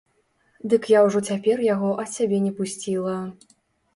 [0.71, 3.13] Дык я ўжо цяпер яго ад сябе не пусціла.